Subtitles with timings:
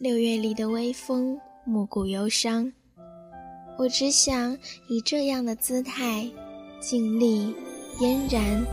[0.00, 2.72] 六月里的微风，暮鼓忧伤。
[3.76, 4.56] 我只想
[4.88, 6.26] 以这样的姿态，
[6.80, 7.54] 尽力
[8.00, 8.64] 嫣然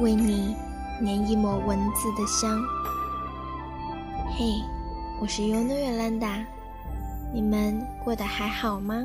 [0.00, 0.56] 为你
[1.00, 2.60] 捻一抹文字的香。
[4.36, 4.46] 嘿，
[5.22, 6.44] 我是尤诺约兰达，
[7.32, 9.04] 你们过得还好吗？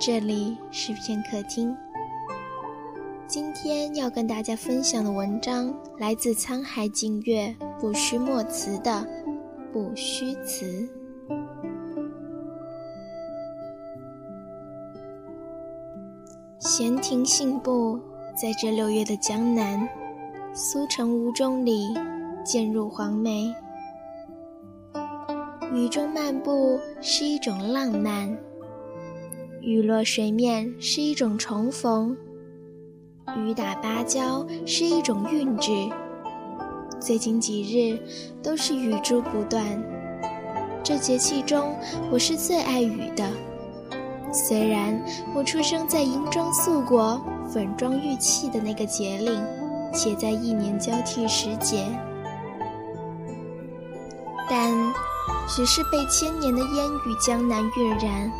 [0.00, 1.76] 这里是片刻听。
[3.28, 8.90] 今天要跟大家分享的文章来自沧海静月不虚墨词的
[9.74, 10.64] 《不虚词》。
[16.60, 17.98] 闲庭信步，
[18.40, 19.88] 在这六月的江南，
[20.54, 21.92] 苏城吴中里，
[22.44, 23.52] 渐入黄梅。
[25.72, 28.32] 雨中漫步是一种浪漫，
[29.60, 32.16] 雨落水面是一种重逢。
[33.36, 35.72] 雨打芭蕉是一种韵致，
[37.04, 38.00] 最近几日
[38.42, 39.62] 都是雨珠不断。
[40.82, 41.76] 这节气中，
[42.10, 43.30] 我是最爱雨的。
[44.32, 44.98] 虽然
[45.34, 49.38] 我出生在银装素裹、粉妆玉砌的那个节令，
[49.92, 51.84] 且在一年交替时节，
[54.48, 54.72] 但
[55.46, 58.32] 许是被千年的烟雨江南晕染，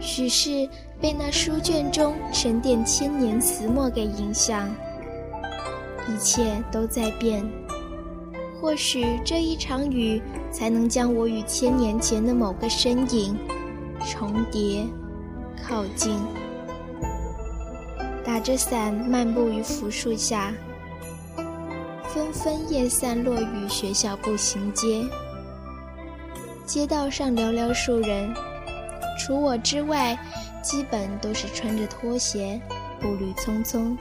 [0.00, 0.68] 许是。
[0.98, 4.66] 被那书卷中沉淀千年词墨给影响，
[6.08, 7.44] 一切都在变。
[8.60, 13.38] 或许这一场雨，才能将我与千年前的某个身影
[14.04, 14.86] 重叠、
[15.62, 16.18] 靠近。
[18.24, 20.52] 打着伞漫步于扶树下，
[22.08, 25.04] 纷纷叶散落于学校步行街。
[26.64, 28.34] 街道上寥寥数人，
[29.18, 30.18] 除我之外。
[30.62, 32.60] 基本都是穿着拖鞋，
[33.00, 33.96] 步履匆匆。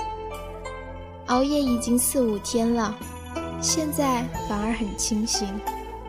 [1.27, 2.95] 熬夜已经四五天了，
[3.59, 5.47] 现在反而很清醒，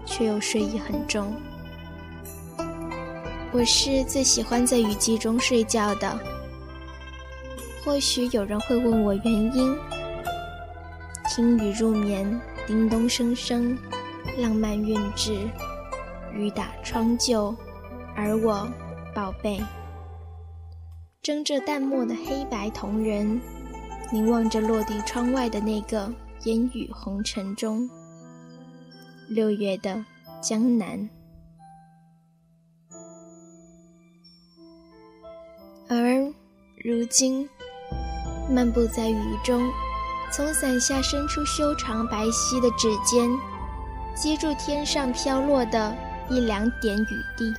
[0.04, 1.32] 却又睡意很重。
[3.50, 6.18] 我是最喜欢在雨季中睡觉的。
[7.82, 9.74] 或许有人会问我原因。
[11.28, 13.76] 听雨入眠，叮咚声声，
[14.36, 15.48] 浪漫韵致，
[16.34, 17.54] 雨打窗旧，
[18.14, 18.68] 而我，
[19.14, 19.58] 宝贝。
[21.22, 23.40] 睁着淡漠的黑白瞳仁，
[24.12, 26.12] 凝望着落地窗外的那个
[26.44, 27.88] 烟雨红尘中。
[29.28, 30.04] 六月的
[30.40, 31.10] 江南，
[35.88, 36.32] 而
[36.84, 37.48] 如今
[38.48, 39.68] 漫步在雨中，
[40.30, 43.28] 从伞下伸出修长白皙的指尖，
[44.14, 45.92] 接住天上飘落的
[46.30, 47.06] 一两点雨
[47.36, 47.52] 滴，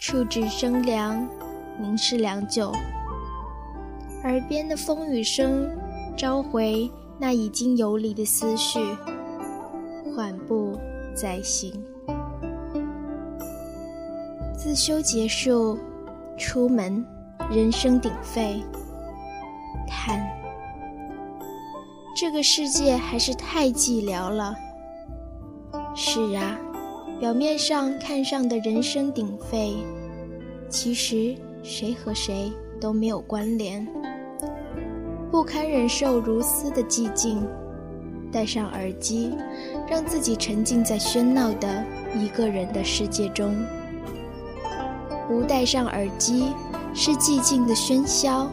[0.00, 1.28] 触指生凉。
[1.78, 2.70] 凝视良久，
[4.24, 5.68] 耳边的风雨声
[6.16, 8.78] 召回那已经游离的思绪，
[10.14, 10.78] 缓步
[11.14, 11.72] 再行。
[14.56, 15.78] 自修结束，
[16.38, 17.04] 出门，
[17.50, 18.62] 人声鼎沸。
[19.88, 20.24] 看，
[22.16, 24.54] 这个世界还是太寂寥了。
[25.94, 26.58] 是啊，
[27.18, 29.74] 表面上看上的人声鼎沸，
[30.68, 31.36] 其实。
[31.64, 32.50] 谁和谁
[32.80, 33.86] 都没有关联，
[35.32, 37.42] 不堪忍受如斯的寂静，
[38.30, 39.32] 戴上耳机，
[39.88, 41.82] 让自己沉浸在喧闹的
[42.14, 43.56] 一个人的世界中。
[45.26, 46.52] 不戴上耳机
[46.92, 48.46] 是寂静的喧嚣，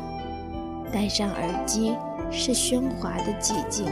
[0.89, 1.93] 戴上耳机
[2.31, 3.85] 是喧哗的寂静。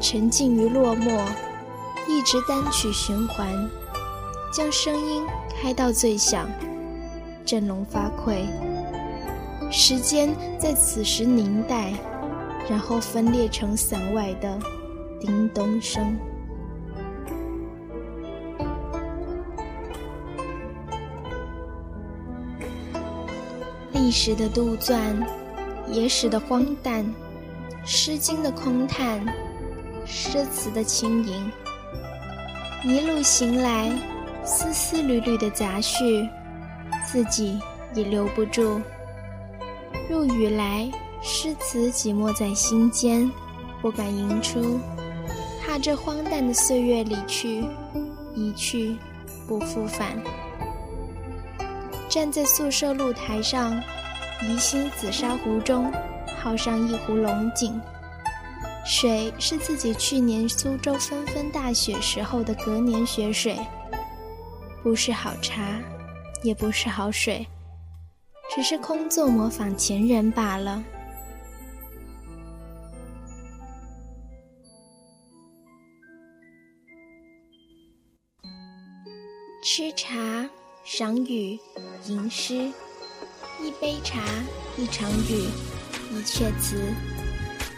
[0.00, 1.24] 沉浸于落寞，
[2.08, 3.46] 一直单曲循环，
[4.52, 5.22] 将声音
[5.62, 6.48] 开到最响。
[7.44, 8.40] 振聋发聩，
[9.70, 11.92] 时间在此时凝待，
[12.68, 14.58] 然后分裂成伞外的
[15.20, 16.16] 叮咚声。
[23.92, 24.98] 历史的杜撰，
[25.88, 27.04] 野史的荒诞，
[27.84, 29.20] 《诗经》的空叹，
[30.04, 31.50] 诗词的轻盈。
[32.84, 33.90] 一路行来，
[34.44, 36.28] 丝丝缕缕的杂絮。
[37.06, 37.58] 自己
[37.94, 38.80] 也留不住。
[40.08, 43.30] 入雨来，诗词寂寞在心间，
[43.82, 44.78] 不敢吟出。
[45.60, 47.64] 怕这荒诞的岁月离去，
[48.34, 48.96] 一去
[49.48, 50.16] 不复返。
[52.08, 53.76] 站在宿舍露台上，
[54.42, 55.92] 宜兴紫砂壶中
[56.40, 57.80] 泡上一壶龙井，
[58.84, 63.58] 水是自己去年苏州纷纷大雪时候的隔年雪水，
[64.82, 65.62] 不是好茶。
[66.42, 67.44] 也不是好水，
[68.56, 70.82] 只是空作模仿前人罢了。
[79.62, 80.48] 吃茶，
[80.84, 81.58] 赏雨，
[82.06, 82.72] 吟诗。
[83.60, 84.22] 一杯茶，
[84.78, 85.50] 一场雨，
[86.10, 86.80] 一阙词，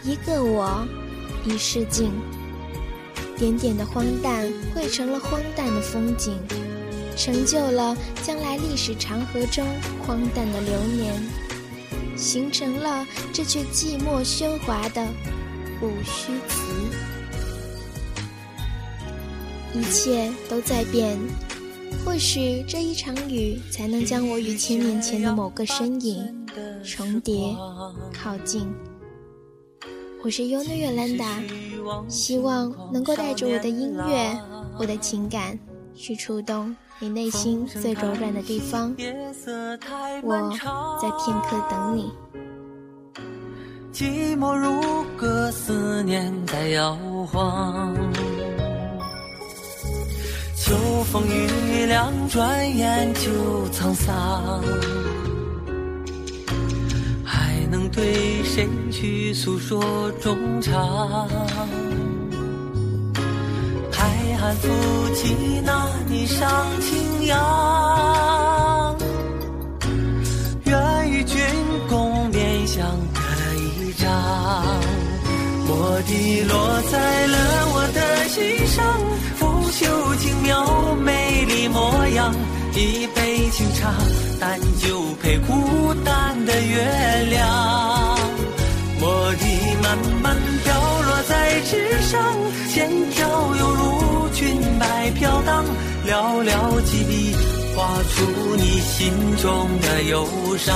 [0.05, 0.87] 一个我，
[1.45, 2.09] 一世境。
[3.37, 6.39] 点点的荒诞汇成了荒诞的风景，
[7.19, 9.67] 成就了将来历史长河中
[10.07, 11.13] 荒诞的流年，
[12.15, 15.05] 形成了这阙寂寞喧哗的
[15.81, 16.71] 不虚词。
[19.73, 21.19] 一切都在变。
[22.05, 26.47] 或许这一场雨才能将我与千年前的某个身影
[26.85, 27.53] 重叠
[28.13, 28.71] 靠近。
[30.23, 31.43] 我是优诺月兰达，
[32.07, 34.39] 希望能够带着我的音乐、
[34.77, 35.59] 我的情感
[35.93, 38.93] 去触动你内心最柔软的地方。
[40.21, 40.35] 我
[41.01, 42.11] 在片刻等你。
[43.93, 46.93] 寂寞如歌，思念在摇
[47.25, 47.95] 晃。
[50.57, 50.75] 秋
[51.05, 53.31] 风雨凉，转眼就
[53.71, 54.61] 沧桑。
[57.23, 61.29] 还能对谁去诉说衷肠？
[64.39, 64.69] 海岸浮
[65.15, 66.47] 起那霓裳
[66.79, 68.97] 轻扬，
[70.63, 71.37] 愿与君
[71.89, 73.19] 共勉香的
[73.57, 74.09] 一张。
[75.67, 77.37] 墨滴落在了
[77.73, 78.85] 我的心上。
[79.35, 82.33] 拂袖轻描美丽模样，
[82.73, 83.93] 一杯清茶，
[84.39, 88.17] 淡酒配孤单的月亮。
[89.01, 89.45] 墨滴
[89.83, 92.35] 慢慢飘落在纸上，
[92.67, 93.55] 线条，
[96.09, 97.35] 寥寥几笔
[97.75, 100.25] 画出你心中的忧
[100.57, 100.75] 伤。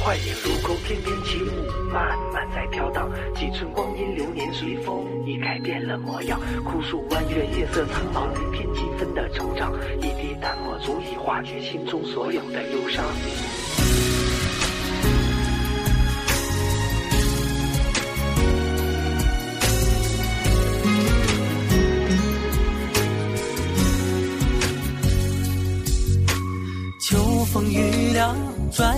[0.00, 3.10] 幻影如钩，翩翩起舞，慢慢在飘荡。
[3.34, 6.40] 几寸光阴，流年随风，已改变了模样。
[6.64, 9.72] 枯树弯月，夜色苍茫，添几分的惆怅。
[9.98, 13.04] 一滴淡墨，足以化解心中所有的忧伤。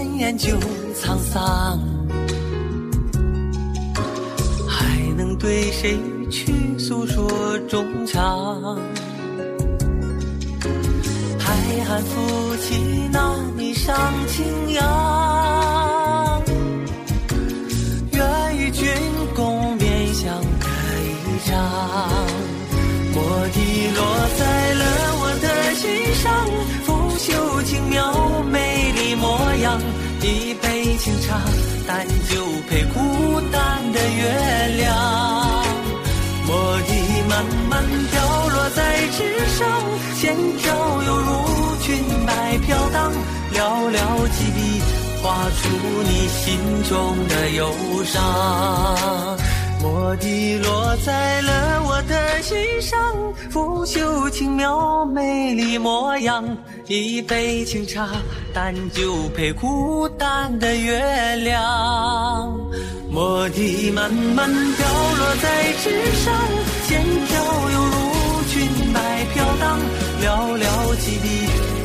[0.07, 0.57] 转眼就。
[0.95, 1.79] 沧桑，
[4.67, 5.99] 还能对谁
[6.31, 7.29] 去诉说
[7.69, 8.79] 衷肠？
[11.39, 11.53] 海
[11.89, 13.95] 岸浮起那霓裳
[14.27, 14.83] 轻扬，
[32.67, 34.97] 酒配孤单的月亮。
[36.47, 36.93] 墨滴
[37.29, 39.69] 慢慢飘落在纸上，
[40.17, 43.13] 线条犹如裙摆飘荡，
[43.55, 43.59] 寥
[43.91, 43.99] 寥
[44.37, 44.83] 几笔
[45.23, 45.69] 画出
[46.05, 46.59] 你心
[46.89, 47.73] 中的忧
[48.05, 49.37] 伤。
[49.87, 52.99] 墨滴落在了我的心上，
[53.51, 56.45] 拂袖轻描美丽模样。
[56.89, 58.09] 一杯清茶，
[58.53, 62.53] 淡酒配孤单的月亮。
[63.09, 64.87] 墨滴慢慢飘
[65.19, 66.35] 落在纸上，
[66.89, 69.79] 线条犹如裙摆飘荡，
[70.21, 71.29] 寥寥几笔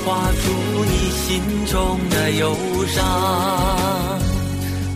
[0.03, 0.50] 画出
[0.86, 2.55] 你心中的忧
[2.88, 4.30] 伤。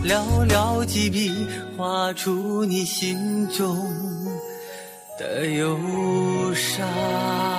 [0.08, 3.76] 寥寥几笔，画出你心中
[5.18, 7.55] 的忧伤。